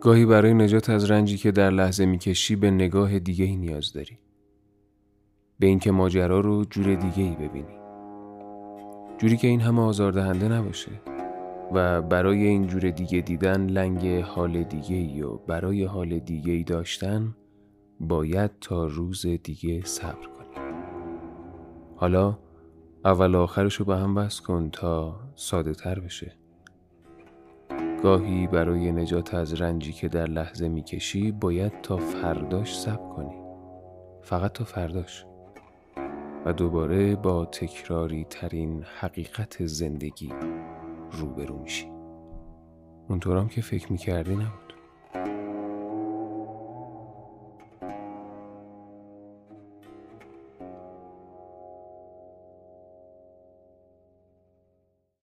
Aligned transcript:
گاهی 0.00 0.26
برای 0.26 0.54
نجات 0.54 0.90
از 0.90 1.10
رنجی 1.10 1.36
که 1.36 1.50
در 1.50 1.70
لحظه 1.70 2.06
می‌کشی 2.06 2.56
به 2.56 2.70
نگاه 2.70 3.18
دیگه 3.18 3.44
ای 3.44 3.56
نیاز 3.56 3.92
داری. 3.92 4.18
به 5.58 5.66
اینکه 5.66 5.90
ماجرا 5.90 6.40
رو 6.40 6.64
جور 6.64 6.94
دیگه 6.94 7.22
ای 7.22 7.36
ببینی. 7.36 7.78
جوری 9.18 9.36
که 9.36 9.48
این 9.48 9.60
همه 9.60 9.82
آزاردهنده 9.82 10.48
نباشه 10.48 10.90
و 11.74 12.02
برای 12.02 12.46
این 12.46 12.66
جور 12.66 12.90
دیگه 12.90 13.20
دیدن 13.20 13.66
لنگ 13.66 14.20
حال 14.20 14.62
دیگه 14.62 14.96
ای 14.96 15.22
و 15.22 15.36
برای 15.36 15.84
حال 15.84 16.18
دیگه 16.18 16.52
ای 16.52 16.62
داشتن 16.64 17.34
باید 18.00 18.50
تا 18.60 18.86
روز 18.86 19.26
دیگه 19.26 19.84
صبر 19.84 20.26
کنی. 20.26 20.64
حالا 21.96 22.38
اول 23.04 23.34
آخرشو 23.34 23.84
به 23.84 23.96
هم 23.96 24.14
بس 24.14 24.40
کن 24.40 24.70
تا 24.70 25.20
ساده 25.34 25.72
تر 25.72 26.00
بشه. 26.00 26.36
گاهی 28.02 28.46
برای 28.46 28.92
نجات 28.92 29.34
از 29.34 29.60
رنجی 29.60 29.92
که 29.92 30.08
در 30.08 30.26
لحظه 30.26 30.68
می‌کشی 30.68 31.32
باید 31.32 31.80
تا 31.80 31.96
فرداش 31.96 32.78
صبر 32.78 33.14
کنی. 33.16 33.36
فقط 34.22 34.52
تا 34.52 34.64
فرداش. 34.64 35.26
و 36.46 36.52
دوباره 36.52 37.16
با 37.16 37.44
تکراری 37.44 38.24
ترین 38.30 38.84
حقیقت 39.00 39.66
زندگی 39.66 40.32
روبرو 41.12 41.58
میشی. 41.58 41.86
اونطورام 43.08 43.48
که 43.48 43.60
فکر 43.60 43.92
می‌کردی 43.92 44.34
نبود. 44.34 44.74